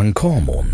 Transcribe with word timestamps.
Tutankhamon. 0.00 0.66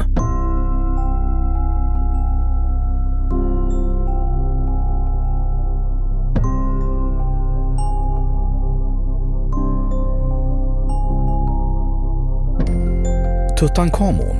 Tutankhamon 13.58 14.36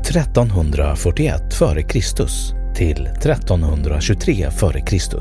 1341 0.00 1.42
f.Kr. 1.52 1.94
till 2.74 3.06
1323 3.06 4.46
f.Kr. 4.48 5.20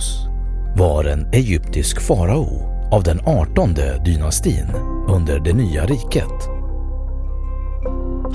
var 0.77 1.05
en 1.05 1.33
egyptisk 1.33 2.01
farao 2.01 2.47
av 2.91 3.03
den 3.03 3.19
18 3.25 3.75
dynastin 4.05 4.67
under 5.07 5.39
det 5.39 5.53
nya 5.53 5.85
riket. 5.85 6.58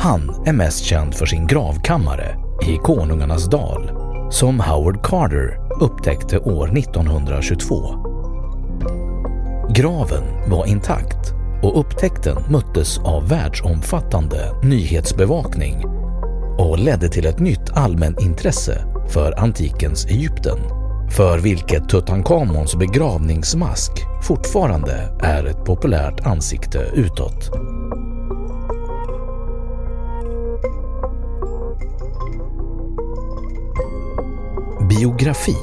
Han 0.04 0.46
är 0.46 0.52
mest 0.52 0.84
känd 0.84 1.14
för 1.14 1.26
sin 1.26 1.46
gravkammare 1.46 2.36
i 2.66 2.76
Konungarnas 2.76 3.50
dal 3.50 3.90
som 4.30 4.60
Howard 4.60 5.02
Carter 5.02 5.58
upptäckte 5.80 6.38
år 6.38 6.78
1922. 6.78 7.74
Graven 9.70 10.22
var 10.50 10.66
intakt 10.66 11.32
och 11.62 11.80
upptäckten 11.80 12.36
möttes 12.50 12.98
av 12.98 13.28
världsomfattande 13.28 14.60
nyhetsbevakning 14.62 15.84
och 16.58 16.78
ledde 16.78 17.08
till 17.08 17.26
ett 17.26 17.38
nytt 17.38 17.70
allmänintresse 17.72 18.84
för 19.08 19.40
antikens 19.40 20.06
Egypten, 20.06 20.58
för 21.10 21.38
vilket 21.38 21.88
Tutankhamons 21.88 22.76
begravningsmask 22.76 23.92
fortfarande 24.22 25.18
är 25.20 25.44
ett 25.44 25.64
populärt 25.64 26.26
ansikte 26.26 26.78
utåt. 26.94 27.50
Biografi 34.98 35.56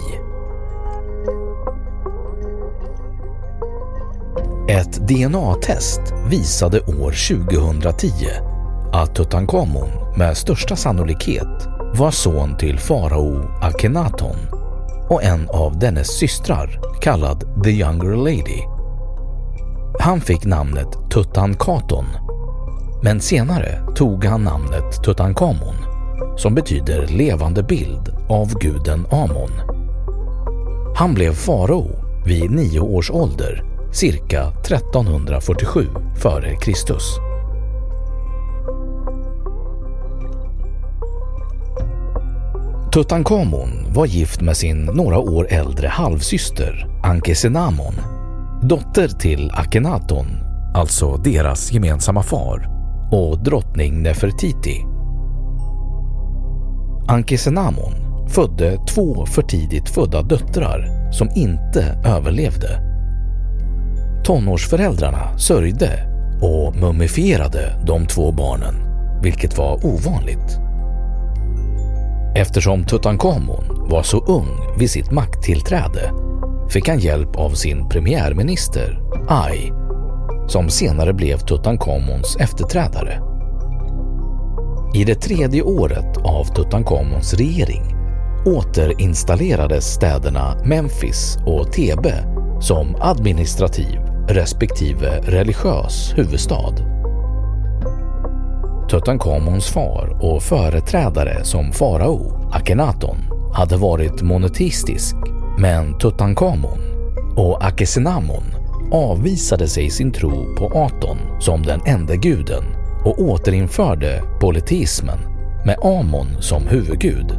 Ett 4.70 5.08
DNA-test 5.08 6.02
visade 6.30 6.80
år 6.80 7.40
2010 7.48 8.10
att 8.94 9.16
Tutankhamon 9.16 9.90
med 10.18 10.38
största 10.38 10.76
sannolikhet 10.76 11.68
var 11.96 12.12
son 12.12 12.58
till 12.58 12.80
farao 12.80 13.44
Akhenaton 13.62 14.36
och 15.10 15.24
en 15.24 15.50
av 15.50 15.80
dennes 15.80 16.18
systrar 16.18 16.82
kallad 17.02 17.64
The 17.64 17.70
Younger 17.70 18.16
Lady. 18.16 18.62
Han 20.00 20.22
fick 20.22 20.46
namnet 20.46 21.12
Tutankhaton 21.12 22.06
men 23.04 23.22
senare 23.22 23.94
tog 23.96 24.26
han 24.26 24.44
namnet 24.44 25.04
Tutankhamon 25.04 25.81
som 26.38 26.56
betyder 26.56 27.08
levande 27.08 27.64
bild 27.64 28.10
av 28.30 28.54
guden 28.60 29.06
Amon. 29.12 29.52
Han 30.96 31.14
blev 31.14 31.34
farao 31.34 31.88
vid 32.26 32.52
nio 32.52 32.80
års 32.80 33.12
ålder 33.12 33.64
cirka 33.94 34.44
1347 34.48 35.88
f.Kr. 36.16 37.32
Tutankhamon 42.94 43.94
var 43.94 44.06
gift 44.06 44.42
med 44.42 44.58
sin 44.58 44.86
några 44.86 45.20
år 45.20 45.48
äldre 45.50 45.88
halvsyster 45.88 46.88
Ankesenamon, 47.04 47.94
dotter 48.64 49.08
till 49.08 49.52
Akhenaton, 49.52 50.28
alltså 50.74 51.18
deras 51.18 51.72
gemensamma 51.72 52.24
far, 52.24 52.68
och 53.12 53.44
drottning 53.44 54.02
Nefertiti. 54.04 54.91
Ankesenamon 57.12 57.94
födde 58.28 58.78
två 58.86 59.26
för 59.26 59.42
tidigt 59.42 59.90
födda 59.90 60.22
döttrar 60.22 61.12
som 61.12 61.30
inte 61.36 62.02
överlevde. 62.06 62.82
Tonårsföräldrarna 64.24 65.38
sörjde 65.38 65.90
och 66.42 66.76
mumifierade 66.76 67.84
de 67.86 68.08
två 68.08 68.32
barnen, 68.32 68.76
vilket 69.24 69.58
var 69.58 69.86
ovanligt. 69.86 70.60
Eftersom 72.36 72.86
Tutankhamon 72.86 73.90
var 73.90 74.04
så 74.04 74.26
ung 74.26 74.78
vid 74.78 74.92
sitt 74.92 75.12
makttillträde 75.12 76.12
fick 76.70 76.88
han 76.90 77.00
hjälp 77.00 77.36
av 77.36 77.50
sin 77.50 77.90
premiärminister 77.90 79.02
Ai, 79.30 79.72
som 80.48 80.70
senare 80.70 81.14
blev 81.14 81.38
Tutankhamons 81.38 82.38
efterträdare. 82.40 83.31
I 84.94 85.04
det 85.04 85.16
tredje 85.16 85.62
året 85.62 86.18
av 86.18 86.46
Tutankhamons 86.46 87.34
regering 87.34 87.96
återinstallerades 88.46 89.94
städerna 89.94 90.58
Memphis 90.66 91.38
och 91.46 91.72
Thebe 91.72 92.24
som 92.62 92.96
administrativ 93.00 94.00
respektive 94.28 95.22
religiös 95.22 96.14
huvudstad. 96.18 96.74
Tutankhamons 98.90 99.68
far 99.68 100.20
och 100.22 100.44
företrädare 100.44 101.44
som 101.44 101.72
farao, 101.72 102.50
Akenaton 102.54 103.18
hade 103.54 103.78
varit 103.78 104.22
monoteistisk 104.22 105.16
men 105.60 105.98
Tutankhamon 105.98 106.80
och 107.38 107.66
Akesenamon 107.66 108.44
avvisade 108.92 109.68
sig 109.68 109.90
sin 109.90 110.12
tro 110.12 110.56
på 110.56 110.66
Aton 110.66 111.18
som 111.40 111.64
den 111.64 111.82
enda 111.86 112.16
guden 112.16 112.81
och 113.06 113.22
återinförde 113.22 114.24
polyteismen 114.40 115.20
med 115.66 115.78
Amon 115.82 116.42
som 116.42 116.68
huvudgud. 116.68 117.32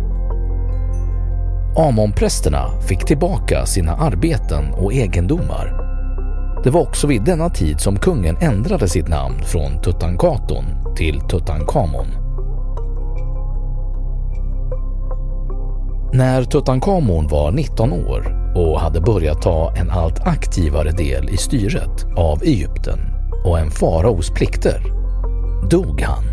Amonprästerna 1.76 2.80
fick 2.88 3.04
tillbaka 3.04 3.66
sina 3.66 3.92
arbeten 3.92 4.74
och 4.74 4.92
egendomar. 4.92 5.78
Det 6.64 6.70
var 6.70 6.80
också 6.80 7.06
vid 7.06 7.24
denna 7.24 7.50
tid 7.50 7.80
som 7.80 7.96
kungen 7.96 8.36
ändrade 8.40 8.88
sitt 8.88 9.08
namn 9.08 9.42
från 9.42 9.82
Tutankhaton 9.82 10.64
till 10.96 11.20
Tutankhamon. 11.20 12.06
När 16.12 16.44
Tutankhamon 16.44 17.28
var 17.28 17.52
19 17.52 17.92
år 17.92 18.52
och 18.56 18.80
hade 18.80 19.00
börjat 19.00 19.42
ta 19.42 19.74
en 19.76 19.90
allt 19.90 20.20
aktivare 20.26 20.90
del 20.90 21.30
i 21.30 21.36
styret 21.36 22.04
av 22.16 22.42
Egypten 22.42 22.98
och 23.44 23.58
en 23.58 23.70
faraos 23.70 24.30
plikter 24.30 25.01
dog 25.70 26.00
han. 26.00 26.24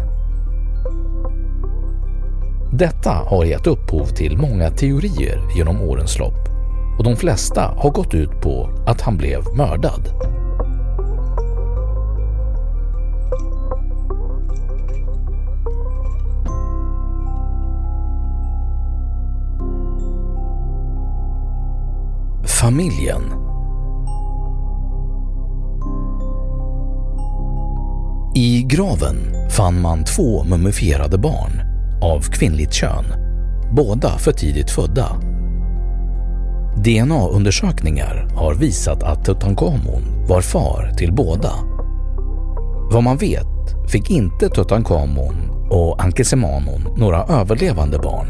Detta 2.72 3.12
har 3.12 3.46
gett 3.46 3.68
upphov 3.68 4.06
till 4.06 4.38
många 4.38 4.70
teorier 4.70 5.42
genom 5.56 5.82
årens 5.82 6.20
lopp 6.20 6.50
och 6.98 7.04
de 7.04 7.16
flesta 7.16 7.62
har 7.78 7.92
gått 7.92 8.14
ut 8.14 8.42
på 8.42 8.70
att 8.88 9.02
han 9.02 9.18
blev 9.18 9.44
mördad. 9.56 10.02
Familjen 22.62 23.39
I 28.42 28.64
graven 28.64 29.50
fann 29.50 29.82
man 29.82 30.04
två 30.04 30.44
mumifierade 30.44 31.18
barn 31.18 31.62
av 32.02 32.22
kvinnligt 32.22 32.74
kön, 32.74 33.06
båda 33.72 34.18
för 34.18 34.32
tidigt 34.32 34.72
födda. 34.72 35.08
DNA-undersökningar 36.78 38.28
har 38.36 38.54
visat 38.54 39.04
att 39.04 39.26
Tutankhamon 39.26 40.28
var 40.28 40.42
far 40.42 40.92
till 40.98 41.14
båda. 41.14 41.52
Vad 42.92 43.04
man 43.04 43.18
vet 43.18 43.92
fick 43.92 44.10
inte 44.10 44.50
Tutankhamon 44.50 45.36
och 45.70 46.04
Ankesemanon 46.04 46.96
några 46.98 47.24
överlevande 47.24 48.00
barn. 48.00 48.28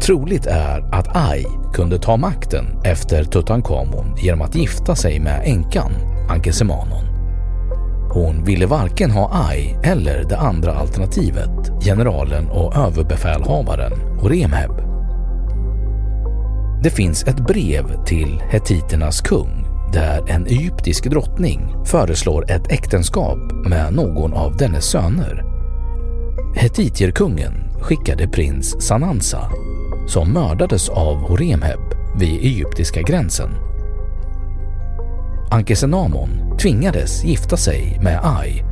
Troligt 0.00 0.46
är 0.46 0.94
att 0.94 1.16
Ai 1.16 1.44
kunde 1.72 1.98
ta 1.98 2.16
makten 2.16 2.64
efter 2.84 3.24
Tutankhamon 3.24 4.16
genom 4.18 4.42
att 4.42 4.54
gifta 4.54 4.94
sig 4.94 5.20
med 5.20 5.42
änkan 5.44 5.92
Ankesemanon. 6.28 7.11
Hon 8.12 8.44
ville 8.44 8.66
varken 8.66 9.10
ha 9.10 9.48
Ai 9.48 9.76
eller 9.82 10.24
det 10.28 10.38
andra 10.38 10.72
alternativet, 10.72 11.84
generalen 11.84 12.48
och 12.50 12.76
överbefälhavaren 12.76 13.92
Horemheb. 14.20 14.70
Det 16.82 16.90
finns 16.90 17.24
ett 17.24 17.46
brev 17.46 18.04
till 18.04 18.42
hetiternas 18.50 19.20
kung 19.20 19.66
där 19.92 20.30
en 20.30 20.46
egyptisk 20.46 21.10
drottning 21.10 21.74
föreslår 21.84 22.50
ett 22.50 22.72
äktenskap 22.72 23.38
med 23.68 23.94
någon 23.94 24.32
av 24.32 24.56
dennes 24.56 24.84
söner. 24.84 25.44
Hetitierkungen 26.56 27.52
skickade 27.80 28.28
prins 28.28 28.86
Sanansa 28.86 29.50
som 30.06 30.32
mördades 30.32 30.88
av 30.88 31.16
Horemheb 31.16 31.80
vid 32.18 32.40
egyptiska 32.40 33.02
gränsen. 33.02 33.71
Ankesenamon 35.52 36.58
tvingades 36.58 37.24
gifta 37.24 37.56
sig 37.56 37.98
med 38.02 38.20
Ai 38.22 38.62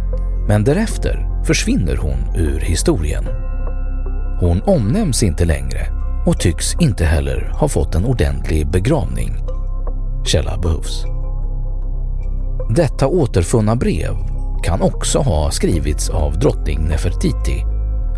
men 0.49 0.65
därefter 0.65 1.43
försvinner 1.45 1.97
hon 1.97 2.37
ur 2.37 2.61
historien. 2.61 3.25
Hon 4.41 4.63
omnämns 4.63 5.23
inte 5.23 5.45
längre 5.45 5.87
och 6.27 6.41
tycks 6.41 6.75
inte 6.81 7.05
heller 7.05 7.53
ha 7.55 7.69
fått 7.69 7.95
en 7.95 8.05
ordentlig 8.05 8.71
begravning. 8.71 9.35
Källa 10.27 10.59
behövs. 10.59 11.05
Detta 12.71 13.07
återfunna 13.07 13.77
brev 13.77 14.17
kan 14.63 14.83
också 14.83 15.19
ha 15.19 15.51
skrivits 15.51 16.11
av 16.11 16.39
drottning 16.39 16.81
Nefertiti 16.89 17.65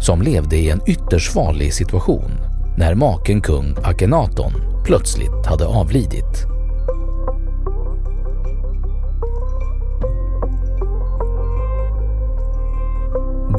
som 0.00 0.22
levde 0.22 0.56
i 0.56 0.70
en 0.70 0.80
ytterst 0.86 1.32
farlig 1.32 1.74
situation 1.74 2.30
när 2.78 2.94
maken 2.94 3.40
kung 3.40 3.76
Akhenaton 3.82 4.52
plötsligt 4.84 5.46
hade 5.46 5.66
avlidit. 5.66 6.51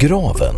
Graven 0.06 0.56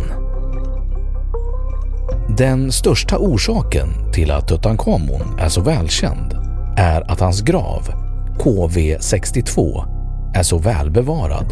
Den 2.37 2.71
största 2.71 3.17
orsaken 3.17 3.89
till 4.13 4.31
att 4.31 4.47
Tutankhamon 4.47 5.39
är 5.39 5.49
så 5.49 5.61
välkänd 5.61 6.33
är 6.77 7.11
att 7.11 7.19
hans 7.19 7.41
grav, 7.41 7.81
KV62, 8.39 9.83
är 10.35 10.43
så 10.43 10.57
välbevarad. 10.57 11.45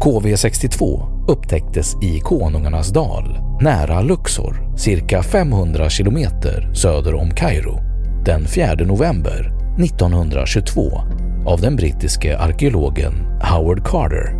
KV62 0.00 1.06
upptäcktes 1.28 1.94
i 2.02 2.20
Konungarnas 2.20 2.88
dal 2.88 3.38
nära 3.60 4.00
Luxor, 4.00 4.76
cirka 4.76 5.22
500 5.22 5.90
kilometer 5.90 6.74
söder 6.74 7.14
om 7.14 7.30
Kairo, 7.30 7.80
den 8.24 8.46
4 8.46 8.74
november 8.74 9.52
1922 9.84 10.80
av 11.46 11.60
den 11.60 11.76
brittiske 11.76 12.38
arkeologen 12.38 13.14
Howard 13.42 13.86
Carter. 13.86 14.37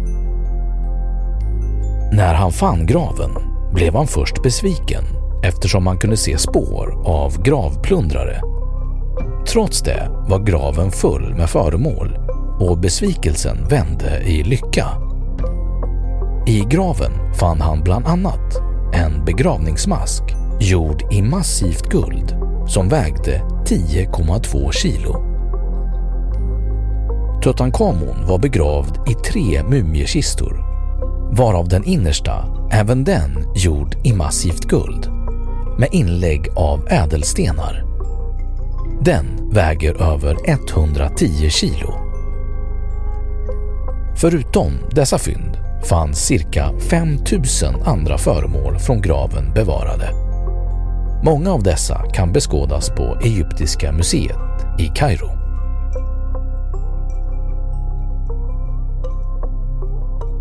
När 2.13 2.35
han 2.35 2.53
fann 2.53 2.87
graven 2.87 3.31
blev 3.73 3.95
han 3.95 4.07
först 4.07 4.43
besviken 4.43 5.05
eftersom 5.43 5.85
man 5.85 5.99
kunde 5.99 6.17
se 6.17 6.39
spår 6.39 7.03
av 7.05 7.43
gravplundrare. 7.43 8.41
Trots 9.47 9.83
det 9.83 10.11
var 10.29 10.39
graven 10.39 10.91
full 10.91 11.35
med 11.35 11.51
föremål 11.51 12.19
och 12.61 12.79
besvikelsen 12.79 13.59
vände 13.69 14.23
i 14.27 14.43
lycka. 14.43 14.87
I 16.47 16.61
graven 16.61 17.35
fann 17.35 17.61
han 17.61 17.81
bland 17.81 18.07
annat 18.07 18.57
en 18.95 19.25
begravningsmask 19.25 20.23
gjord 20.61 21.13
i 21.13 21.23
massivt 21.23 21.89
guld 21.91 22.37
som 22.69 22.89
vägde 22.89 23.43
10,2 23.67 24.73
kilo. 24.73 25.25
Tutankhamon 27.43 28.27
var 28.27 28.39
begravd 28.39 29.09
i 29.11 29.15
tre 29.15 29.63
mumiekistor 29.63 30.68
varav 31.31 31.69
den 31.69 31.85
innersta, 31.85 32.45
även 32.73 33.05
den 33.05 33.53
gjord 33.55 33.97
i 34.05 34.13
massivt 34.13 34.65
guld 34.65 35.09
med 35.79 35.89
inlägg 35.93 36.49
av 36.57 36.89
ädelstenar. 36.91 37.85
Den 39.01 39.51
väger 39.53 40.13
över 40.13 40.37
110 40.47 41.51
kilo. 41.51 41.95
Förutom 44.17 44.73
dessa 44.91 45.19
fynd 45.19 45.59
fanns 45.85 46.27
cirka 46.27 46.71
5000 46.91 47.75
andra 47.85 48.19
föremål 48.19 48.79
från 48.79 49.01
graven 49.01 49.53
bevarade. 49.55 50.11
Många 51.25 51.53
av 51.53 51.63
dessa 51.63 52.11
kan 52.13 52.33
beskådas 52.33 52.89
på 52.91 53.19
Egyptiska 53.23 53.93
museet 53.93 54.67
i 54.79 54.87
Kairo. 54.95 55.38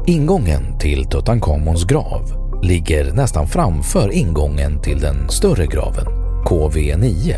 Ingången 0.09 0.77
till 0.79 1.05
Tutankhamons 1.05 1.83
grav 1.83 2.21
ligger 2.63 3.13
nästan 3.13 3.47
framför 3.47 4.11
ingången 4.11 4.81
till 4.81 4.99
den 4.99 5.29
större 5.29 5.65
graven, 5.65 6.05
KV9, 6.45 7.33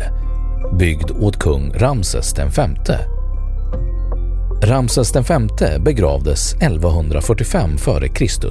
byggd 0.78 1.10
åt 1.20 1.36
kung 1.36 1.72
Ramses 1.74 2.34
V. 2.38 2.42
Ramses 4.62 5.16
V 5.16 5.78
begravdes 5.84 6.54
1145 6.54 7.70
f.Kr. 7.74 8.50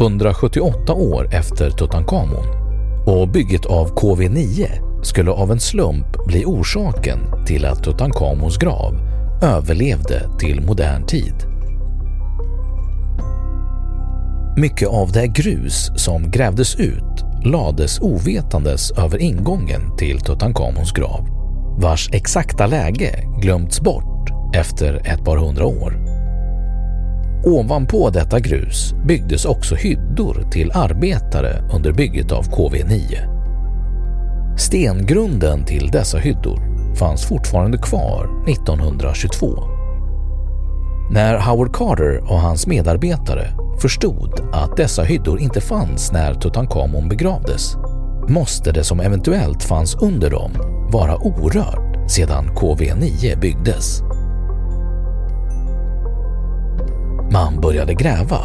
178 0.00 0.92
år 0.92 1.34
efter 1.34 1.70
Tutankhamon 1.70 2.46
och 3.06 3.28
bygget 3.28 3.66
av 3.66 3.94
KV9 3.94 4.66
skulle 5.02 5.30
av 5.30 5.52
en 5.52 5.60
slump 5.60 6.26
bli 6.26 6.44
orsaken 6.44 7.18
till 7.46 7.64
att 7.64 7.84
Tutankhamons 7.84 8.56
grav 8.56 8.94
överlevde 9.42 10.38
till 10.38 10.60
modern 10.60 11.06
tid. 11.06 11.53
Mycket 14.56 14.88
av 14.88 15.12
det 15.12 15.26
grus 15.26 15.90
som 15.96 16.30
grävdes 16.30 16.76
ut 16.76 17.24
lades 17.44 18.00
ovetandes 18.00 18.90
över 18.90 19.18
ingången 19.18 19.96
till 19.96 20.20
Tutankhamons 20.20 20.92
grav, 20.92 21.28
vars 21.78 22.10
exakta 22.12 22.66
läge 22.66 23.24
glömts 23.42 23.80
bort 23.80 24.30
efter 24.54 24.94
ett 24.94 25.24
par 25.24 25.36
hundra 25.36 25.66
år. 25.66 25.96
Ovanpå 27.44 28.10
detta 28.10 28.40
grus 28.40 28.94
byggdes 29.06 29.44
också 29.44 29.74
hyddor 29.74 30.50
till 30.50 30.70
arbetare 30.74 31.68
under 31.72 31.92
bygget 31.92 32.32
av 32.32 32.44
KV9. 32.44 33.34
Stengrunden 34.58 35.64
till 35.64 35.90
dessa 35.90 36.18
hyddor 36.18 36.94
fanns 36.94 37.24
fortfarande 37.24 37.78
kvar 37.78 38.44
1922. 38.48 39.73
När 41.14 41.38
Howard 41.38 41.72
Carter 41.72 42.20
och 42.30 42.40
hans 42.40 42.66
medarbetare 42.66 43.48
förstod 43.80 44.40
att 44.52 44.76
dessa 44.76 45.02
hyddor 45.02 45.40
inte 45.40 45.60
fanns 45.60 46.12
när 46.12 46.34
Tutankhamon 46.34 47.08
begravdes 47.08 47.76
måste 48.28 48.72
det 48.72 48.84
som 48.84 49.00
eventuellt 49.00 49.62
fanns 49.62 49.94
under 49.94 50.30
dem 50.30 50.50
vara 50.92 51.16
orört 51.16 52.10
sedan 52.10 52.50
KV9 52.56 53.40
byggdes. 53.40 54.02
Man 57.32 57.60
började 57.60 57.94
gräva 57.94 58.40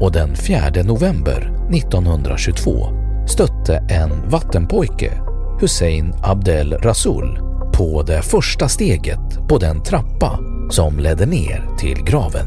och 0.00 0.12
den 0.12 0.36
4 0.36 0.60
november 0.84 1.68
1922 1.72 2.70
stötte 3.28 3.76
en 3.76 4.30
vattenpojke, 4.30 5.12
Hussein 5.60 6.14
Abdel 6.22 6.72
Rasul, 6.72 7.47
på 7.78 8.02
det 8.02 8.22
första 8.22 8.68
steget 8.68 9.48
på 9.48 9.58
den 9.58 9.82
trappa 9.82 10.38
som 10.70 10.98
ledde 10.98 11.26
ner 11.26 11.68
till 11.78 12.02
graven. 12.04 12.46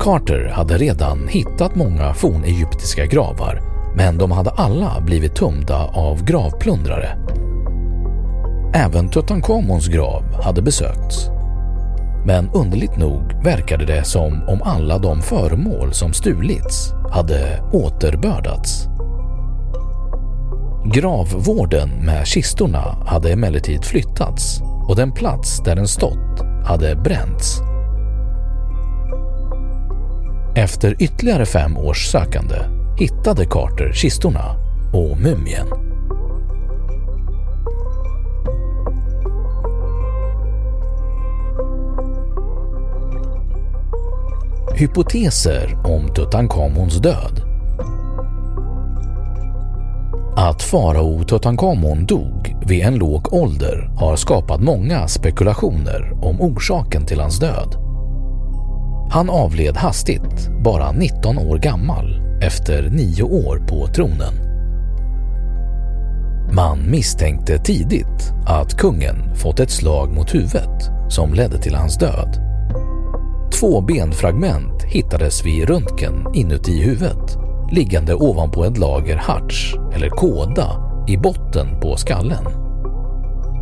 Carter 0.00 0.48
hade 0.54 0.78
redan 0.78 1.28
hittat 1.28 1.74
många 1.74 2.14
fornegyptiska 2.14 3.06
gravar 3.06 3.62
men 3.96 4.18
de 4.18 4.30
hade 4.30 4.50
alla 4.50 5.00
blivit 5.00 5.36
tömda 5.36 5.84
av 5.86 6.24
gravplundrare. 6.24 7.18
Även 8.74 9.08
Tutankhamons 9.08 9.88
grav 9.88 10.42
hade 10.42 10.62
besökts. 10.62 11.28
Men 12.26 12.50
underligt 12.50 12.96
nog 12.96 13.44
verkade 13.44 13.84
det 13.84 14.04
som 14.04 14.48
om 14.48 14.62
alla 14.62 14.98
de 14.98 15.22
föremål 15.22 15.92
som 15.92 16.12
stulits 16.12 16.92
hade 17.10 17.62
återbördats. 17.72 18.87
Gravvården 20.92 21.90
med 22.04 22.26
kistorna 22.26 22.96
hade 23.06 23.32
emellertid 23.32 23.84
flyttats 23.84 24.60
och 24.88 24.96
den 24.96 25.12
plats 25.12 25.60
där 25.64 25.76
den 25.76 25.88
stått 25.88 26.40
hade 26.64 26.96
bränts. 26.96 27.60
Efter 30.56 31.02
ytterligare 31.02 31.46
fem 31.46 31.76
års 31.76 32.06
sökande 32.06 32.56
hittade 32.98 33.46
Carter 33.46 33.92
kistorna 33.92 34.56
och 34.92 35.20
mumien. 35.20 35.66
Hypoteser 44.74 45.78
om 45.84 46.14
Tutankhamons 46.14 46.96
död 46.96 47.47
att 50.40 50.62
farao 50.62 51.24
Tutankhamon 51.24 52.06
dog 52.06 52.56
vid 52.66 52.84
en 52.84 52.94
låg 52.94 53.32
ålder 53.32 53.90
har 53.96 54.16
skapat 54.16 54.60
många 54.60 55.08
spekulationer 55.08 56.12
om 56.22 56.40
orsaken 56.40 57.06
till 57.06 57.20
hans 57.20 57.38
död. 57.38 57.76
Han 59.10 59.30
avled 59.30 59.76
hastigt, 59.76 60.48
bara 60.64 60.92
19 60.92 61.38
år 61.38 61.58
gammal, 61.58 62.20
efter 62.42 62.90
nio 62.90 63.22
år 63.22 63.66
på 63.68 63.86
tronen. 63.86 64.34
Man 66.52 66.90
misstänkte 66.90 67.58
tidigt 67.58 68.32
att 68.46 68.76
kungen 68.76 69.36
fått 69.36 69.60
ett 69.60 69.70
slag 69.70 70.12
mot 70.12 70.34
huvudet 70.34 70.90
som 71.08 71.34
ledde 71.34 71.58
till 71.58 71.74
hans 71.74 71.98
död. 71.98 72.38
Två 73.60 73.80
benfragment 73.80 74.82
hittades 74.82 75.46
vid 75.46 75.68
röntgen 75.68 76.26
inuti 76.34 76.82
huvudet 76.82 77.47
liggande 77.70 78.14
ovanpå 78.14 78.64
ett 78.64 78.78
lager 78.78 79.16
harts 79.16 79.74
eller 79.94 80.08
kåda 80.08 80.66
i 81.08 81.16
botten 81.16 81.80
på 81.80 81.96
skallen. 81.96 82.44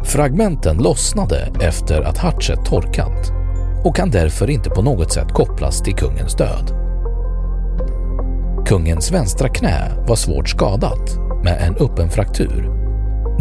Fragmenten 0.04 0.76
lossnade 0.76 1.52
efter 1.60 2.02
att 2.02 2.18
hartset 2.18 2.64
torkat 2.64 3.32
och 3.84 3.96
kan 3.96 4.10
därför 4.10 4.50
inte 4.50 4.70
på 4.70 4.82
något 4.82 5.12
sätt 5.12 5.32
kopplas 5.32 5.82
till 5.82 5.94
kungens 5.94 6.34
död. 6.34 6.72
Kungens 8.66 9.12
vänstra 9.12 9.48
knä 9.48 10.04
var 10.08 10.16
svårt 10.16 10.48
skadat 10.48 11.18
med 11.44 11.62
en 11.62 11.76
öppen 11.76 12.10
fraktur. 12.10 12.70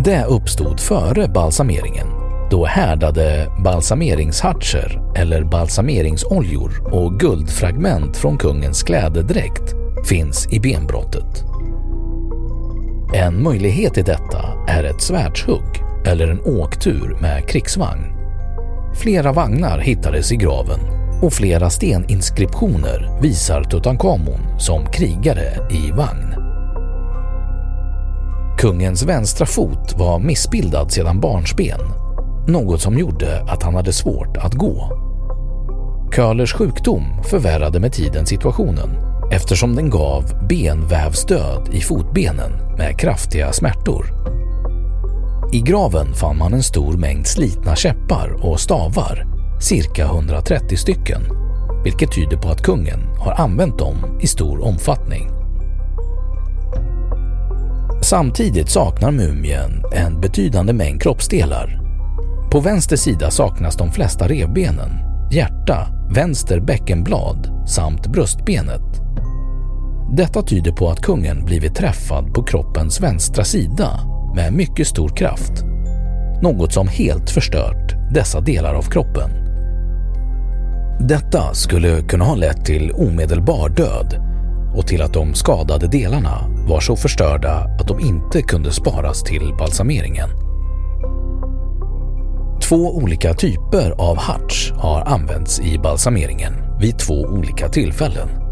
Det 0.03 0.23
uppstod 0.23 0.79
före 0.79 1.27
balsameringen 1.27 2.07
då 2.49 2.65
härdade 2.65 3.51
balsameringshartser 3.63 5.01
eller 5.15 5.43
balsameringsoljor 5.43 6.93
och 6.93 7.19
guldfragment 7.19 8.17
från 8.17 8.37
kungens 8.37 8.83
klädedräkt 8.83 9.84
finns 10.05 10.47
i 10.51 10.59
benbrottet. 10.59 11.43
En 13.13 13.43
möjlighet 13.43 13.97
i 13.97 14.01
detta 14.01 14.41
är 14.67 14.83
ett 14.83 15.01
svärdshugg 15.01 15.83
eller 16.05 16.27
en 16.27 16.41
åktur 16.41 17.17
med 17.21 17.49
krigsvagn. 17.49 18.03
Flera 18.95 19.31
vagnar 19.31 19.79
hittades 19.79 20.31
i 20.31 20.35
graven 20.35 20.79
och 21.21 21.33
flera 21.33 21.69
steninskriptioner 21.69 23.19
visar 23.21 23.63
Tutankhamon 23.63 24.59
som 24.59 24.85
krigare 24.85 25.69
i 25.71 25.91
vagn. 25.91 26.35
Kungens 28.57 29.03
vänstra 29.05 29.45
fot 29.45 29.93
var 29.97 30.19
missbildad 30.19 30.91
sedan 30.91 31.19
barnsben, 31.19 31.79
något 32.47 32.81
som 32.81 32.97
gjorde 32.97 33.41
att 33.47 33.63
han 33.63 33.75
hade 33.75 33.93
svårt 33.93 34.37
att 34.37 34.53
gå. 34.53 34.89
Köhlers 36.15 36.53
sjukdom 36.53 37.03
förvärrade 37.23 37.79
med 37.79 37.93
tiden 37.93 38.25
situationen 38.25 39.04
eftersom 39.31 39.75
den 39.75 39.89
gav 39.89 40.47
benvävsdöd 40.49 41.69
i 41.71 41.81
fotbenen 41.81 42.51
med 42.77 42.99
kraftiga 42.99 43.53
smärtor. 43.53 44.05
I 45.53 45.61
graven 45.61 46.13
fann 46.13 46.37
man 46.37 46.53
en 46.53 46.63
stor 46.63 46.97
mängd 46.97 47.27
slitna 47.27 47.75
käppar 47.75 48.37
och 48.41 48.59
stavar, 48.59 49.25
cirka 49.61 50.05
130 50.05 50.77
stycken, 50.77 51.21
vilket 51.83 52.11
tyder 52.11 52.37
på 52.37 52.49
att 52.49 52.61
kungen 52.61 52.99
har 53.19 53.31
använt 53.31 53.79
dem 53.79 54.19
i 54.21 54.27
stor 54.27 54.63
omfattning. 54.63 55.29
Samtidigt 58.01 58.69
saknar 58.69 59.11
mumien 59.11 59.83
en 59.93 60.21
betydande 60.21 60.73
mängd 60.73 61.01
kroppsdelar. 61.01 61.79
På 62.51 62.59
vänster 62.59 62.95
sida 62.95 63.31
saknas 63.31 63.75
de 63.75 63.91
flesta 63.91 64.27
revbenen, 64.27 64.91
hjärta, 65.31 65.87
vänster 66.11 66.59
bäckenblad 66.59 67.67
samt 67.67 68.07
bröstbenet 68.07 69.04
detta 70.11 70.41
tyder 70.41 70.71
på 70.71 70.89
att 70.89 71.01
kungen 71.01 71.45
blivit 71.45 71.75
träffad 71.75 72.33
på 72.33 72.43
kroppens 72.43 73.01
vänstra 73.01 73.43
sida 73.43 73.99
med 74.35 74.53
mycket 74.53 74.87
stor 74.87 75.09
kraft. 75.09 75.63
Något 76.41 76.73
som 76.73 76.87
helt 76.87 77.29
förstört 77.29 77.95
dessa 78.13 78.41
delar 78.41 78.73
av 78.73 78.81
kroppen. 78.81 79.29
Detta 80.99 81.53
skulle 81.53 82.01
kunna 82.01 82.25
ha 82.25 82.35
lett 82.35 82.65
till 82.65 82.91
omedelbar 82.91 83.69
död 83.69 84.21
och 84.75 84.87
till 84.87 85.01
att 85.01 85.13
de 85.13 85.33
skadade 85.33 85.87
delarna 85.87 86.65
var 86.67 86.79
så 86.79 86.95
förstörda 86.95 87.51
att 87.79 87.87
de 87.87 87.99
inte 87.99 88.41
kunde 88.41 88.71
sparas 88.71 89.23
till 89.23 89.53
balsameringen. 89.59 90.29
Två 92.61 92.95
olika 92.95 93.33
typer 93.33 93.91
av 93.91 94.17
harts 94.17 94.73
har 94.77 95.01
använts 95.01 95.59
i 95.59 95.79
balsameringen 95.79 96.53
vid 96.79 96.99
två 96.99 97.21
olika 97.21 97.69
tillfällen. 97.69 98.44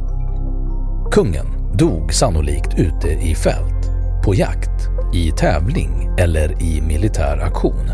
Kungen 1.14 1.48
dog 1.74 2.14
sannolikt 2.14 2.80
ute 2.80 3.08
i 3.08 3.36
fält, 3.36 3.90
på 4.26 4.36
jakt, 4.36 4.90
i 5.14 5.32
tävling 5.32 6.10
eller 6.18 6.64
i 6.64 6.82
militär 6.82 7.38
aktion. 7.38 7.90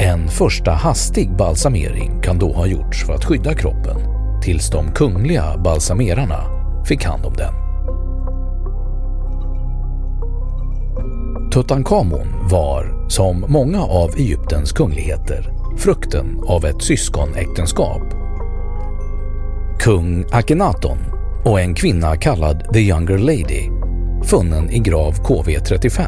En 0.00 0.28
första 0.28 0.70
hastig 0.70 1.36
balsamering 1.36 2.20
kan 2.22 2.38
då 2.38 2.52
ha 2.52 2.66
gjorts 2.66 3.06
för 3.06 3.12
att 3.12 3.24
skydda 3.24 3.54
kroppen 3.54 3.96
tills 4.42 4.70
de 4.70 4.92
kungliga 4.92 5.58
balsamerarna 5.58 6.40
fick 6.84 7.04
hand 7.04 7.26
om 7.26 7.34
den. 7.36 7.54
Tutankhamon 11.50 12.48
var, 12.50 13.08
som 13.08 13.44
många 13.48 13.82
av 13.82 14.10
Egyptens 14.16 14.72
kungligheter, 14.72 15.52
frukten 15.76 16.40
av 16.46 16.64
ett 16.64 16.82
syskonäktenskap. 16.82 18.02
Kung 19.78 20.24
Akhenaton 20.32 21.15
och 21.46 21.60
en 21.60 21.74
kvinna 21.74 22.16
kallad 22.16 22.72
The 22.72 22.78
Younger 22.80 23.18
Lady, 23.18 23.70
funnen 24.24 24.70
i 24.70 24.78
grav 24.78 25.14
KV35, 25.14 26.00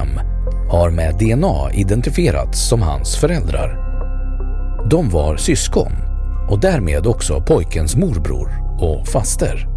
har 0.70 0.90
med 0.90 1.18
DNA 1.18 1.72
identifierats 1.72 2.68
som 2.68 2.82
hans 2.82 3.16
föräldrar. 3.16 3.78
De 4.90 5.10
var 5.10 5.36
syskon 5.36 5.92
och 6.50 6.60
därmed 6.60 7.06
också 7.06 7.40
pojkens 7.40 7.96
morbror 7.96 8.50
och 8.80 9.08
faster. 9.08 9.68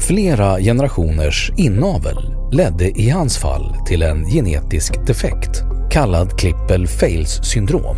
Flera 0.00 0.58
generationers 0.58 1.52
inavel 1.56 2.36
ledde 2.52 3.00
i 3.00 3.10
hans 3.10 3.38
fall 3.38 3.76
till 3.86 4.02
en 4.02 4.24
genetisk 4.24 5.06
defekt 5.06 5.62
kallad 5.90 6.28
Klippel-Fails 6.38 7.42
syndrom 7.42 7.96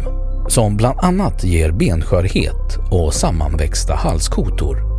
som 0.48 0.76
bland 0.76 0.98
annat 0.98 1.44
ger 1.44 1.72
benskörhet 1.72 2.78
och 2.90 3.14
sammanväxta 3.14 3.94
halskotor 3.94 4.93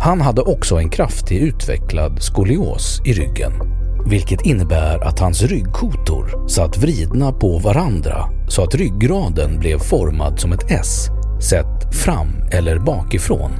han 0.00 0.20
hade 0.20 0.42
också 0.42 0.76
en 0.76 0.90
kraftig 0.90 1.36
utvecklad 1.36 2.22
skolios 2.22 3.00
i 3.04 3.12
ryggen, 3.12 3.52
vilket 4.06 4.46
innebär 4.46 5.08
att 5.08 5.18
hans 5.18 5.42
ryggkotor 5.42 6.48
satt 6.48 6.78
vridna 6.78 7.32
på 7.32 7.58
varandra 7.58 8.28
så 8.48 8.62
att 8.62 8.74
ryggraden 8.74 9.58
blev 9.58 9.78
formad 9.78 10.40
som 10.40 10.52
ett 10.52 10.70
S, 10.70 11.06
sett 11.50 11.94
fram 11.94 12.28
eller 12.52 12.78
bakifrån. 12.78 13.50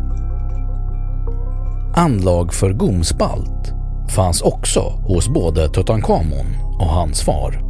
Anlag 1.96 2.54
för 2.54 2.72
gomspalt 2.72 3.72
fanns 4.08 4.42
också 4.42 4.80
hos 4.80 5.28
både 5.28 5.68
Tutankhamon 5.68 6.46
och 6.78 6.88
hans 6.88 7.22
far. 7.22 7.64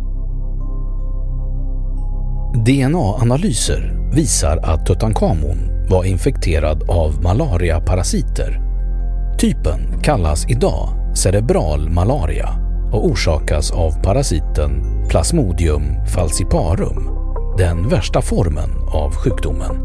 DNA-analyser 2.64 4.10
visar 4.14 4.56
att 4.56 4.86
Tutankhamon 4.86 5.73
var 5.88 6.04
infekterad 6.04 6.90
av 6.90 7.22
malariaparasiter 7.22 8.64
Typen 9.38 10.02
kallas 10.02 10.46
idag 10.48 10.88
cerebral 11.16 11.90
malaria 11.90 12.48
och 12.92 13.06
orsakas 13.06 13.70
av 13.70 14.02
parasiten 14.02 15.04
Plasmodium 15.08 16.06
falciparum, 16.06 17.10
den 17.58 17.88
värsta 17.88 18.22
formen 18.22 18.70
av 18.88 19.16
sjukdomen. 19.16 19.76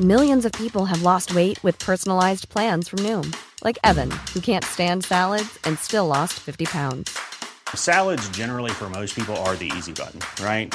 Millions 0.00 0.44
of 0.44 0.52
people 0.52 0.84
have 0.84 1.02
lost 1.02 1.34
weight 1.34 1.64
with 1.64 1.86
personalized 1.86 2.48
plans 2.48 2.88
from 2.88 2.98
Noom, 2.98 3.32
like 3.64 3.78
Evan, 3.84 4.10
who 4.34 4.40
can't 4.40 4.64
stand 4.64 5.04
salads 5.04 5.58
and 5.64 5.78
still 5.78 6.06
lost 6.06 6.32
50 6.32 6.66
pounds. 6.66 7.18
Salads, 7.74 8.36
generally, 8.36 8.70
for 8.70 8.90
most 8.90 9.14
people, 9.14 9.36
are 9.36 9.56
the 9.56 9.72
easy 9.78 9.92
button, 9.92 10.20
right? 10.44 10.74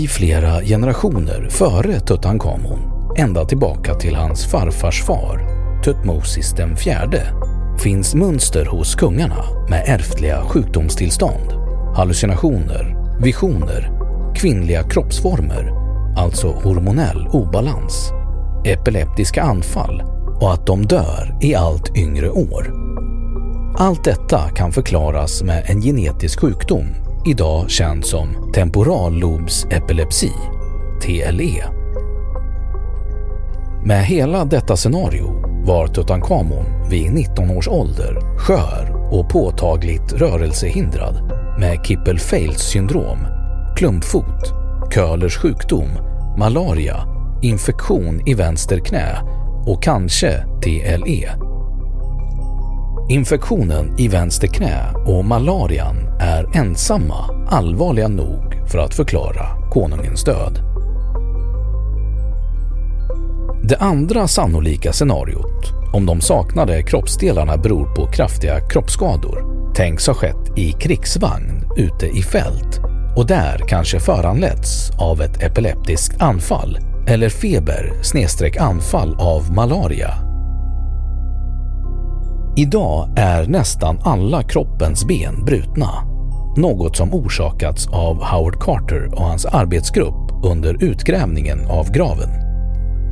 I 0.00 0.08
flera 0.08 0.62
generationer 0.62 1.48
före 1.50 2.00
Tutankhamon, 2.00 2.78
ända 3.16 3.44
tillbaka 3.44 3.94
till 3.94 4.14
hans 4.14 4.46
farfars 4.46 5.02
far, 5.02 5.46
Tutmosis 5.84 6.52
den 6.52 6.76
fjärde, 6.76 7.22
finns 7.78 8.14
mönster 8.14 8.66
hos 8.66 8.94
kungarna 8.94 9.44
med 9.68 9.84
ärftliga 9.86 10.42
sjukdomstillstånd, 10.42 11.52
hallucinationer, 11.96 12.96
visioner, 13.22 13.90
kvinnliga 14.36 14.82
kroppsformer, 14.82 15.72
alltså 16.16 16.48
hormonell 16.48 17.28
obalans, 17.32 18.10
epileptiska 18.64 19.42
anfall 19.42 20.02
och 20.40 20.52
att 20.52 20.66
de 20.66 20.86
dör 20.86 21.38
i 21.40 21.54
allt 21.54 21.96
yngre 21.96 22.30
år. 22.30 22.72
Allt 23.78 24.04
detta 24.04 24.48
kan 24.48 24.72
förklaras 24.72 25.42
med 25.42 25.64
en 25.66 25.80
genetisk 25.80 26.40
sjukdom 26.40 26.86
idag 27.26 27.70
känd 27.70 28.06
som 28.06 28.52
temporallobsepilepsi, 28.52 30.32
TLE. 31.02 31.64
Med 33.84 34.04
hela 34.04 34.44
detta 34.44 34.76
scenario 34.76 35.42
var 35.64 35.86
Tutankhamon 35.86 36.64
vid 36.90 37.12
19 37.12 37.50
års 37.50 37.68
ålder 37.68 38.38
skör 38.38 39.08
och 39.12 39.30
påtagligt 39.30 40.12
rörelsehindrad 40.12 41.32
med 41.58 41.78
Kippel-Feils 41.78 42.58
syndrom, 42.58 43.18
klumpfot, 43.76 44.52
Köhlers 44.94 45.36
sjukdom, 45.36 45.88
malaria, 46.38 46.96
infektion 47.42 48.28
i 48.28 48.34
vänster 48.34 48.78
knä 48.78 49.22
och 49.66 49.82
kanske 49.82 50.44
TLE. 50.62 51.30
Infektionen 53.08 53.98
i 53.98 54.08
vänster 54.08 54.48
knä 54.48 54.92
och 55.06 55.24
malarian 55.24 56.09
är 56.20 56.56
ensamma 56.56 57.46
allvarliga 57.48 58.08
nog 58.08 58.68
för 58.68 58.78
att 58.78 58.94
förklara 58.94 59.70
konungens 59.70 60.24
död. 60.24 60.58
Det 63.62 63.76
andra 63.76 64.28
sannolika 64.28 64.92
scenariot, 64.92 65.72
om 65.92 66.06
de 66.06 66.20
saknade 66.20 66.82
kroppsdelarna 66.82 67.56
beror 67.56 67.94
på 67.94 68.06
kraftiga 68.06 68.60
kroppsskador, 68.60 69.50
tänks 69.74 70.06
ha 70.06 70.14
skett 70.14 70.58
i 70.58 70.72
krigsvagn 70.72 71.64
ute 71.76 72.06
i 72.06 72.22
fält 72.22 72.80
och 73.16 73.26
där 73.26 73.58
kanske 73.68 74.00
föranletts 74.00 74.90
av 74.98 75.20
ett 75.20 75.42
epileptiskt 75.42 76.22
anfall 76.22 76.78
eller 77.06 77.28
feber 77.28 77.92
snedstreck 78.02 78.56
anfall 78.56 79.16
av 79.18 79.54
malaria. 79.54 80.14
Idag 82.56 83.08
är 83.16 83.46
nästan 83.46 83.98
alla 84.02 84.42
kroppens 84.42 85.06
ben 85.06 85.44
brutna, 85.44 85.88
något 86.56 86.96
som 86.96 87.14
orsakats 87.14 87.86
av 87.86 88.22
Howard 88.22 88.60
Carter 88.60 89.10
och 89.14 89.24
hans 89.24 89.46
arbetsgrupp 89.46 90.44
under 90.44 90.84
utgrävningen 90.84 91.66
av 91.66 91.92
graven. 91.92 92.30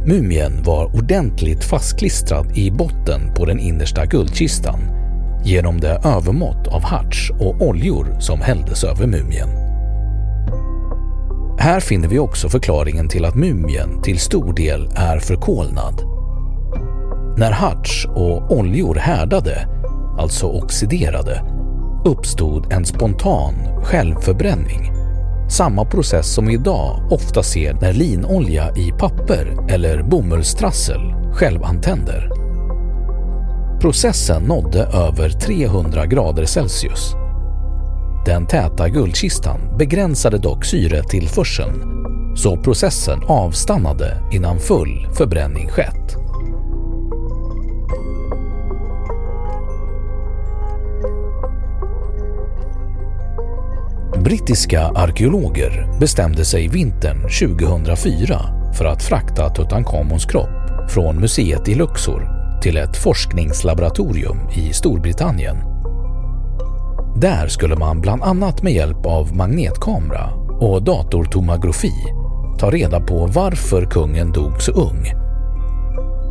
Mumien 0.07 0.63
var 0.63 0.97
ordentligt 0.97 1.65
fastklistrad 1.65 2.59
i 2.59 2.71
botten 2.71 3.35
på 3.37 3.45
den 3.45 3.61
innersta 3.61 4.07
guldkistan 4.07 4.81
genom 5.45 5.81
det 5.81 6.01
övermått 6.05 6.69
av 6.69 6.83
harts 6.83 7.31
och 7.41 7.63
oljor 7.63 8.21
som 8.21 8.41
hälldes 8.41 8.85
över 8.85 9.07
mumien. 9.07 9.49
Här 11.59 11.81
finner 11.81 12.09
vi 12.09 12.19
också 12.19 12.49
förklaringen 12.49 13.09
till 13.09 13.25
att 13.25 13.35
mumien 13.35 14.03
till 14.03 14.19
stor 14.19 14.53
del 14.53 14.89
är 14.97 15.19
förkolnad. 15.19 16.03
När 17.39 17.51
harts 17.51 18.07
och 18.15 18.53
oljor 18.53 18.95
härdade, 18.95 19.69
alltså 20.19 20.47
oxiderade, 20.47 21.58
uppstod 22.05 22.73
en 22.73 22.87
spontan 22.87 23.55
självförbränning 23.85 24.99
samma 25.49 25.85
process 25.85 26.35
som 26.35 26.47
vi 26.47 26.55
idag 26.55 27.09
ofta 27.11 27.43
ser 27.43 27.75
när 27.81 27.93
linolja 27.93 28.77
i 28.77 28.93
papper 28.99 29.57
eller 29.69 30.03
bomullstrassel 30.03 31.01
självantänder. 31.33 32.31
Processen 33.81 34.43
nådde 34.43 34.83
över 34.83 35.31
300 35.31 36.07
grader 36.07 36.45
Celsius. 36.45 37.13
Den 38.27 38.47
täta 38.47 38.89
guldkistan 38.89 39.61
begränsade 39.79 40.39
dock 40.39 40.65
syretillförseln 40.65 41.99
så 42.37 42.57
processen 42.57 43.23
avstannade 43.27 44.17
innan 44.33 44.59
full 44.59 45.09
förbränning 45.15 45.69
skett. 45.69 46.18
Brittiska 54.29 54.81
arkeologer 54.83 55.99
bestämde 56.01 56.45
sig 56.45 56.69
vintern 56.69 57.23
2004 57.23 58.41
för 58.79 58.85
att 58.85 59.03
frakta 59.03 59.49
Tutankhamons 59.49 60.25
kropp 60.25 60.91
från 60.91 61.17
museet 61.17 61.69
i 61.69 61.75
Luxor 61.75 62.29
till 62.63 62.77
ett 62.77 62.97
forskningslaboratorium 62.97 64.39
i 64.57 64.73
Storbritannien. 64.73 65.57
Där 67.17 67.49
skulle 67.49 67.77
man 67.77 68.01
bland 68.01 68.23
annat 68.23 68.63
med 68.63 68.73
hjälp 68.73 69.07
av 69.07 69.37
magnetkamera 69.37 70.31
och 70.61 70.83
datortomografi 70.83 71.93
ta 72.59 72.71
reda 72.71 73.01
på 73.01 73.27
varför 73.27 73.87
kungen 73.91 74.33
dog 74.33 74.63
så 74.63 74.73
ung. 74.73 75.13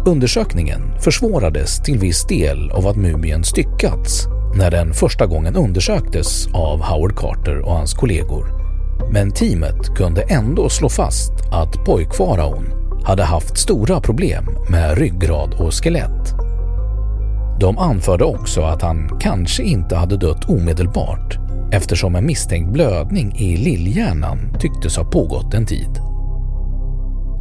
Undersökningen 0.05 0.99
försvårades 0.99 1.83
till 1.83 1.99
viss 1.99 2.27
del 2.27 2.71
av 2.71 2.87
att 2.87 2.95
mumien 2.95 3.43
styckats 3.43 4.27
när 4.57 4.71
den 4.71 4.93
första 4.93 5.25
gången 5.25 5.55
undersöktes 5.55 6.47
av 6.53 6.81
Howard 6.81 7.15
Carter 7.15 7.59
och 7.59 7.71
hans 7.71 7.93
kollegor. 7.93 8.47
Men 9.11 9.31
teamet 9.31 9.95
kunde 9.95 10.21
ändå 10.21 10.69
slå 10.69 10.89
fast 10.89 11.31
att 11.51 11.85
pojkfaraon 11.85 12.65
hade 13.03 13.23
haft 13.23 13.57
stora 13.57 14.01
problem 14.01 14.45
med 14.69 14.97
ryggrad 14.97 15.53
och 15.53 15.73
skelett. 15.73 16.33
De 17.59 17.77
anförde 17.77 18.23
också 18.23 18.61
att 18.61 18.81
han 18.81 19.19
kanske 19.19 19.63
inte 19.63 19.95
hade 19.95 20.17
dött 20.17 20.49
omedelbart 20.49 21.37
eftersom 21.71 22.15
en 22.15 22.25
misstänkt 22.25 22.73
blödning 22.73 23.35
i 23.35 23.57
lillhjärnan 23.57 24.57
tycktes 24.59 24.97
ha 24.97 25.03
pågått 25.03 25.53
en 25.53 25.65
tid. 25.65 25.99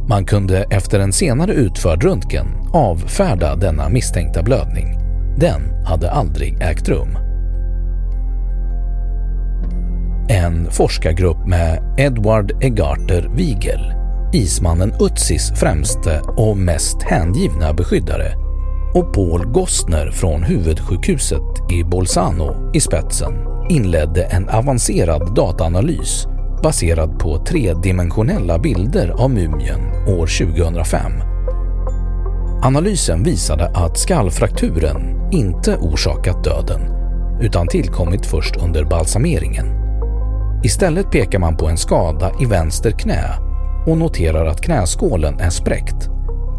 Man 0.09 0.25
kunde 0.25 0.63
efter 0.63 0.99
en 0.99 1.13
senare 1.13 1.53
utförd 1.53 2.03
röntgen 2.03 2.47
avfärda 2.73 3.55
denna 3.55 3.89
misstänkta 3.89 4.43
blödning 4.43 5.06
den 5.39 5.85
hade 5.85 6.11
aldrig 6.11 6.61
ägt 6.61 6.89
rum. 6.89 7.17
en 10.29 10.71
forskargrupp 10.71 11.47
med 11.47 11.95
Edward 11.97 12.63
Egarter 12.63 13.29
Wiegel, 13.35 13.93
ismannen 14.33 14.93
Utsis 14.99 15.51
främste 15.55 16.21
och 16.21 16.57
mest 16.57 17.03
hängivna 17.03 17.73
beskyddare, 17.73 18.33
och 18.93 19.13
Paul 19.13 19.45
Gostner 19.45 20.11
från 20.11 20.43
huvudsjukhuset 20.43 21.71
i 21.71 21.83
Bolzano 21.83 22.71
i 22.73 22.79
spetsen 22.79 23.33
inledde 23.69 24.23
en 24.23 24.49
avancerad 24.49 25.35
dataanalys 25.35 26.27
baserad 26.63 27.19
på 27.19 27.45
tredimensionella 27.45 28.59
bilder 28.59 29.09
av 29.09 29.29
mumien 29.29 29.79
år 30.07 30.55
2005. 30.55 31.36
Analysen 32.67 33.23
visade 33.23 33.67
att 33.67 33.97
skallfrakturen 33.97 35.29
inte 35.31 35.77
orsakat 35.77 36.43
döden 36.43 36.81
utan 37.41 37.67
tillkommit 37.67 38.25
först 38.25 38.57
under 38.57 38.83
balsameringen. 38.83 39.65
Istället 40.63 41.11
pekar 41.11 41.39
man 41.39 41.57
på 41.57 41.67
en 41.67 41.77
skada 41.77 42.31
i 42.41 42.45
vänster 42.45 42.91
knä 42.91 43.23
och 43.85 43.97
noterar 43.97 44.45
att 44.45 44.61
knäskålen 44.61 45.39
är 45.39 45.49
spräckt, 45.49 46.09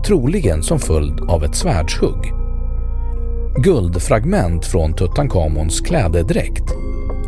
troligen 0.07 0.63
som 0.63 0.79
följd 0.79 1.21
av 1.21 1.45
ett 1.45 1.55
svärdshugg. 1.55 2.33
Guldfragment 3.57 4.65
från 4.65 4.95
Tutankhamons 4.95 5.81
klädedräkt 5.81 6.75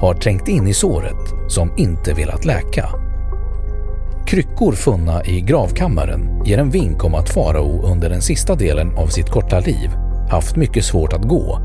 har 0.01 0.14
trängt 0.14 0.49
in 0.49 0.69
i 0.69 0.75
såret 0.75 1.35
som 1.49 1.73
inte 1.77 2.14
velat 2.14 2.45
läka. 2.45 2.88
Kryckor 4.31 4.73
funna 4.73 5.25
i 5.25 5.40
gravkammaren 5.40 6.45
ger 6.45 6.59
en 6.59 6.71
vink 6.71 7.05
om 7.05 7.14
att 7.14 7.31
farao 7.31 7.83
under 7.93 8.11
den 8.11 8.23
sista 8.23 8.55
delen 8.55 8.97
av 8.97 9.07
sitt 9.07 9.31
korta 9.31 9.61
liv 9.61 9.90
haft 10.31 10.57
mycket 10.57 10.85
svårt 10.85 11.12
att 11.12 11.29
gå, 11.29 11.59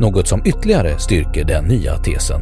något 0.00 0.28
som 0.28 0.42
ytterligare 0.44 0.98
styrker 0.98 1.44
den 1.44 1.64
nya 1.64 1.96
tesen. 1.96 2.40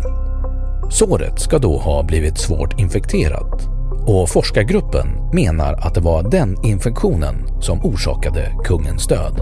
Såret 0.91 1.41
ska 1.41 1.59
då 1.59 1.79
ha 1.79 2.03
blivit 2.03 2.39
svårt 2.39 2.81
infekterat 2.81 3.69
och 4.07 4.29
forskargruppen 4.29 5.07
menar 5.33 5.73
att 5.73 5.95
det 5.95 6.01
var 6.01 6.31
den 6.31 6.65
infektionen 6.65 7.35
som 7.61 7.85
orsakade 7.85 8.53
kungens 8.65 9.07
död. 9.07 9.41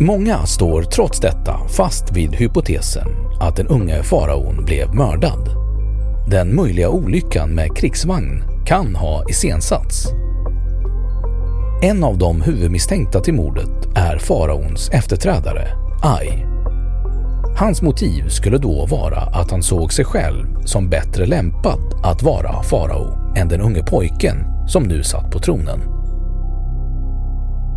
Många 0.00 0.46
står 0.46 0.82
trots 0.82 1.20
detta 1.20 1.68
fast 1.68 2.12
vid 2.12 2.34
hypotesen 2.34 3.08
att 3.40 3.56
den 3.56 3.66
unge 3.66 4.02
faraon 4.02 4.64
blev 4.64 4.94
mördad. 4.94 5.63
Den 6.26 6.54
möjliga 6.54 6.88
olyckan 6.88 7.50
med 7.50 7.76
krigsvagn 7.76 8.44
kan 8.66 8.96
ha 8.96 9.24
iscensatts. 9.28 10.08
En 11.82 12.04
av 12.04 12.18
de 12.18 12.42
huvudmisstänkta 12.42 13.20
till 13.20 13.34
mordet 13.34 13.96
är 13.96 14.18
faraons 14.18 14.90
efterträdare, 14.90 15.68
Ai. 16.02 16.44
Hans 17.58 17.82
motiv 17.82 18.28
skulle 18.28 18.58
då 18.58 18.86
vara 18.86 19.20
att 19.20 19.50
han 19.50 19.62
såg 19.62 19.92
sig 19.92 20.04
själv 20.04 20.64
som 20.64 20.90
bättre 20.90 21.26
lämpad 21.26 22.00
att 22.04 22.22
vara 22.22 22.62
farao 22.62 23.34
än 23.36 23.48
den 23.48 23.60
unge 23.60 23.82
pojken 23.82 24.36
som 24.68 24.82
nu 24.82 25.02
satt 25.02 25.30
på 25.30 25.38
tronen. 25.38 25.80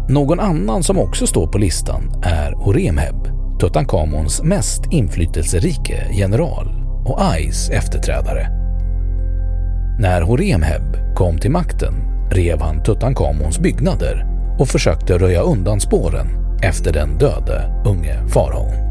Någon 0.10 0.40
annan 0.40 0.84
som 0.84 1.00
också 1.00 1.28
står 1.28 1.48
på 1.48 1.58
listan 1.58 2.22
är 2.24 2.52
Horemheb, 2.52 3.28
Tutankhamons 3.60 4.44
mest 4.44 4.82
inflytelserike 4.92 6.08
general 6.12 6.87
och 7.08 7.22
Ais 7.22 7.70
efterträdare. 7.70 8.48
När 10.00 10.22
Horemheb 10.22 11.16
kom 11.16 11.38
till 11.38 11.52
makten 11.52 11.94
rev 12.32 12.62
han 12.62 12.84
Tutankhamons 12.84 13.60
byggnader 13.60 14.26
och 14.60 14.68
försökte 14.68 15.18
röja 15.18 15.42
undan 15.42 15.80
spåren 15.80 16.28
efter 16.64 16.94
den 16.94 17.18
döde 17.18 17.84
unge 17.86 18.28
faraon. 18.28 18.88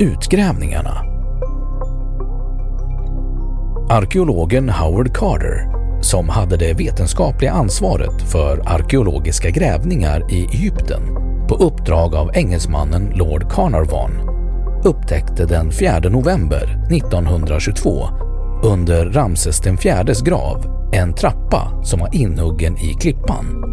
Utgrävningarna 0.00 1.04
Arkeologen 3.90 4.68
Howard 4.68 5.16
Carter, 5.16 5.77
som 6.00 6.28
hade 6.28 6.56
det 6.56 6.74
vetenskapliga 6.74 7.52
ansvaret 7.52 8.22
för 8.22 8.62
arkeologiska 8.66 9.50
grävningar 9.50 10.32
i 10.32 10.44
Egypten 10.44 11.02
på 11.48 11.54
uppdrag 11.54 12.14
av 12.14 12.30
engelsmannen 12.34 13.12
Lord 13.14 13.52
Carnarvon, 13.52 14.10
upptäckte 14.84 15.46
den 15.46 15.72
4 15.72 15.98
november 15.98 16.86
1922 16.90 18.08
under 18.62 19.06
Ramses 19.06 19.60
den 19.60 19.76
grav 20.22 20.64
en 20.92 21.14
trappa 21.14 21.82
som 21.84 22.00
var 22.00 22.14
inhuggen 22.14 22.78
i 22.78 22.94
klippan. 22.94 23.64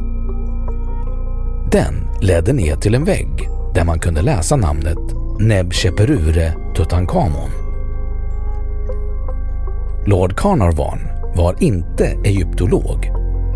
Den 1.71 2.07
ledde 2.21 2.53
ner 2.53 2.75
till 2.75 2.95
en 2.95 3.05
vägg 3.05 3.49
där 3.73 3.83
man 3.83 3.99
kunde 3.99 4.21
läsa 4.21 4.55
namnet 4.55 4.97
Neb 5.39 5.73
Sheperure 5.73 6.53
Tutankhamon. 6.75 7.49
Lord 10.05 10.35
Carnarvon 10.37 10.99
var 11.35 11.63
inte 11.63 12.17
egyptolog, 12.23 13.11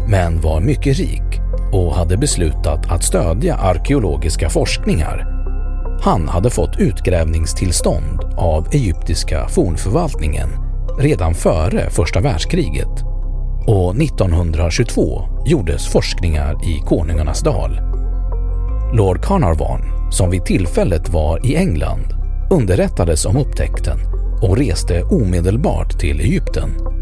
men 0.08 0.42
var 0.42 0.62
mycket 0.62 0.98
rik 0.98 1.40
och 1.74 1.96
hade 1.96 2.18
beslutat 2.18 2.92
att 2.92 3.04
stödja 3.04 3.56
arkeologiska 3.56 4.50
forskningar. 4.50 5.26
Han 6.02 6.28
hade 6.28 6.50
fått 6.50 6.80
utgrävningstillstånd 6.80 8.20
av 8.38 8.68
egyptiska 8.72 9.48
fornförvaltningen 9.48 10.50
redan 11.00 11.34
före 11.34 11.90
första 11.90 12.20
världskriget 12.20 13.04
och 13.68 13.96
1922 14.02 15.22
gjordes 15.46 15.88
forskningar 15.88 16.70
i 16.70 16.80
Konungarnas 16.80 17.42
dal. 17.42 17.80
Lord 18.94 19.22
Carnarvon, 19.24 20.12
som 20.12 20.30
vid 20.30 20.46
tillfället 20.46 21.10
var 21.10 21.46
i 21.46 21.56
England, 21.56 22.06
underrättades 22.52 23.26
om 23.26 23.38
upptäckten 23.38 23.98
och 24.42 24.58
reste 24.58 25.04
omedelbart 25.04 26.00
till 26.00 26.20
Egypten. 26.20 26.99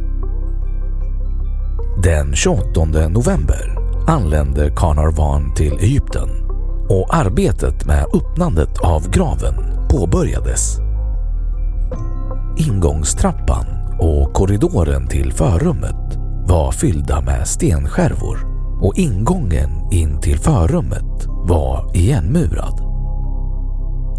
Den 2.04 2.36
28 2.36 2.86
november 3.10 3.78
anlände 4.08 4.72
Carnarvon 4.76 5.54
till 5.56 5.74
Egypten 5.74 6.30
och 6.90 7.16
arbetet 7.16 7.86
med 7.86 8.06
öppnandet 8.14 8.80
av 8.80 9.10
graven 9.12 9.54
påbörjades. 9.90 10.78
Ingångstrappan 12.58 13.66
och 14.00 14.34
korridoren 14.34 15.08
till 15.08 15.34
förrummet 15.34 16.18
var 16.48 16.72
fyllda 16.72 17.22
med 17.22 17.48
stenskärvor 17.48 18.38
och 18.82 18.98
ingången 18.98 19.70
in 19.92 20.22
till 20.22 20.40
förrummet 20.40 21.26
var 21.28 21.92
igenmurad. 21.96 22.82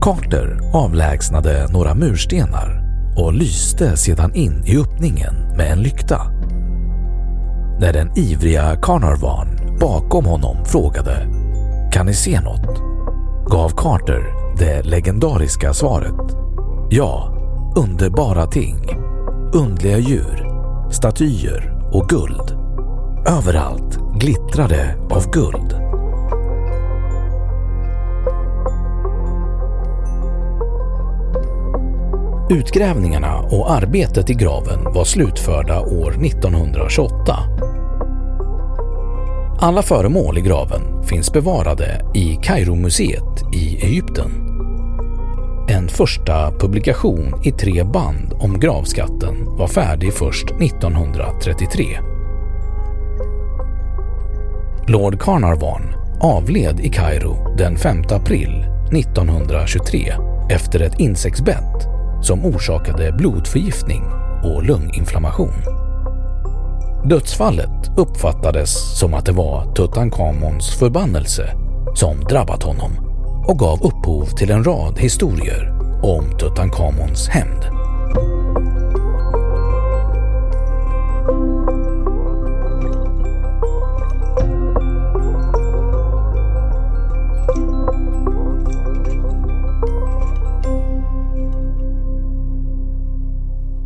Carter 0.01 0.61
avlägsnade 0.75 1.69
några 1.73 1.95
murstenar 1.95 2.85
och 3.17 3.33
lyste 3.33 3.97
sedan 3.97 4.35
in 4.35 4.65
i 4.67 4.79
öppningen 4.79 5.35
med 5.57 5.73
en 5.73 5.83
lykta. 5.83 6.38
När 7.81 7.93
den 7.93 8.19
ivriga 8.19 8.77
Carnarvon 8.83 9.79
bakom 9.81 10.25
honom 10.25 10.65
frågade 10.65 11.27
”Kan 11.93 12.07
ni 12.07 12.15
se 12.15 12.41
något?” 12.41 12.83
gav 13.51 13.69
Carter 13.77 14.35
det 14.59 14.83
legendariska 14.83 15.75
svaret 15.75 16.37
”Ja, 16.91 17.35
underbara 17.77 18.47
ting, 18.47 18.99
undliga 19.55 19.99
djur, 19.99 20.49
statyer 20.91 21.91
och 21.93 22.09
guld. 22.09 22.59
Överallt 23.27 23.99
glittrade 24.21 24.97
av 25.11 25.31
guld. 25.31 25.89
Utgrävningarna 32.51 33.39
och 33.39 33.71
arbetet 33.71 34.31
i 34.31 34.35
graven 34.35 34.85
var 34.85 35.05
slutförda 35.05 35.81
år 35.81 36.11
1928. 36.11 37.37
Alla 39.61 39.83
föremål 39.83 40.39
i 40.39 40.41
graven 40.41 41.03
finns 41.03 41.33
bevarade 41.33 42.05
i 42.15 42.39
Kairomuseet 42.43 43.55
i 43.55 43.77
Egypten. 43.87 44.31
En 45.69 45.89
första 45.89 46.53
publikation 46.59 47.43
i 47.45 47.53
tre 47.53 47.85
band 47.85 48.33
om 48.33 48.61
gravskatten 48.61 49.45
var 49.45 49.69
färdig 49.69 50.15
först 50.15 50.45
1933. 50.45 51.85
Lord 54.87 55.21
Carnarvon 55.21 55.83
avled 56.21 56.81
i 56.81 56.89
Kairo 56.89 57.57
den 57.57 57.77
5 57.77 58.03
april 58.11 58.67
1923 58.93 60.15
efter 60.51 60.81
ett 60.81 61.01
insektsbett 61.01 61.87
som 62.23 62.47
orsakade 62.47 63.13
blodförgiftning 63.13 64.03
och 64.45 64.65
lunginflammation. 64.65 65.88
Dödsfallet 67.05 67.91
uppfattades 67.97 68.99
som 68.99 69.15
att 69.15 69.27
det 69.27 69.33
var 69.33 69.75
Tutankhamons 69.75 70.79
förbannelse 70.79 71.51
som 71.95 72.21
drabbat 72.21 72.63
honom 72.63 72.91
och 73.47 73.59
gav 73.59 73.83
upphov 73.83 74.25
till 74.27 74.51
en 74.51 74.65
rad 74.65 74.99
historier 74.99 75.73
om 76.03 76.39
Tutankhamons 76.39 77.29
hämnd. 77.29 77.65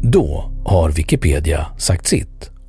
Då 0.03 0.53
har 0.64 0.90
Wikipedia 0.90 1.66
sagt 1.79 2.07
sitt 2.07 2.51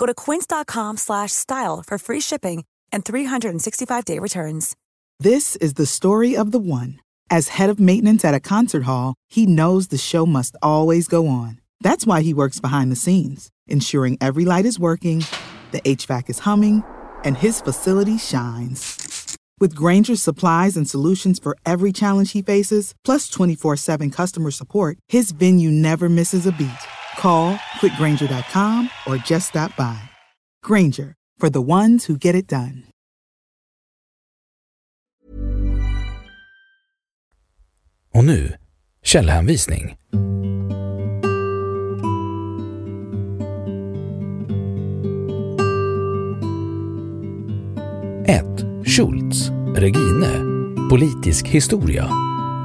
Go 0.00 0.06
to 0.06 0.14
quince.com/style 0.14 1.84
for 1.86 1.98
free 1.98 2.20
shipping 2.20 2.64
and 2.92 3.04
365-day 3.04 4.18
returns. 4.18 4.74
This 5.20 5.56
is 5.56 5.74
the 5.74 5.86
story 5.86 6.34
of 6.34 6.50
the 6.50 6.58
one. 6.58 6.98
As 7.28 7.48
head 7.48 7.68
of 7.68 7.78
maintenance 7.78 8.24
at 8.24 8.34
a 8.34 8.40
concert 8.40 8.84
hall, 8.84 9.14
he 9.28 9.44
knows 9.44 9.88
the 9.88 9.98
show 9.98 10.24
must 10.26 10.56
always 10.62 11.06
go 11.06 11.28
on. 11.28 11.60
That's 11.82 12.06
why 12.06 12.22
he 12.22 12.32
works 12.32 12.58
behind 12.60 12.90
the 12.90 12.96
scenes, 12.96 13.50
ensuring 13.68 14.16
every 14.20 14.44
light 14.44 14.64
is 14.64 14.78
working, 14.78 15.24
the 15.72 15.82
HVAC 15.82 16.30
is 16.30 16.40
humming, 16.40 16.82
and 17.22 17.36
his 17.36 17.60
facility 17.60 18.16
shines. 18.18 19.36
With 19.60 19.74
Granger's 19.74 20.22
supplies 20.22 20.74
and 20.76 20.88
solutions 20.88 21.38
for 21.38 21.54
every 21.66 21.92
challenge 21.92 22.32
he 22.32 22.40
faces, 22.40 22.94
plus 23.04 23.28
24 23.28 23.76
7 23.76 24.10
customer 24.10 24.50
support, 24.50 24.96
his 25.08 25.32
venue 25.32 25.70
never 25.70 26.08
misses 26.08 26.46
a 26.46 26.52
beat. 26.52 26.80
Call 27.20 27.54
quickgranger.com 27.80 28.88
or 29.06 29.16
just 29.18 29.48
stop 29.48 29.76
by. 29.76 29.98
Granger, 30.62 31.14
for 31.40 31.50
the 31.50 31.60
ones 31.60 32.06
who 32.06 32.16
get 32.16 32.34
it 32.34 32.48
done. 32.48 32.82
Och 38.14 38.24
nu, 38.24 38.52
källhänvisning. 39.02 39.96
1. 48.26 48.86
Schultz, 48.86 49.50
Regine, 49.76 50.40
Politisk 50.90 51.46
historia, 51.46 52.08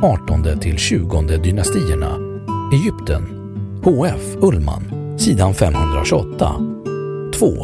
18 0.01 0.59
till 0.59 0.77
20 0.77 1.37
dynastierna, 1.37 2.17
Egypten, 2.73 3.35
HF 3.86 4.38
Ullman, 4.41 4.84
sidan 5.17 5.54
528. 5.54 6.60
2. 7.39 7.56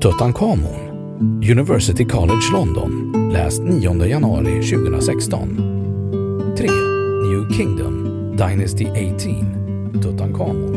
Tutankhamon, 0.00 1.40
University 1.52 2.04
College 2.04 2.52
London, 2.52 3.12
läst 3.32 3.62
9 3.62 4.08
januari 4.08 4.62
2016. 4.62 5.56
3. 6.56 6.66
New 7.30 7.48
Kingdom, 7.56 8.06
Dynasty 8.36 8.86
18, 8.86 9.46
Tutankhamon, 10.02 10.75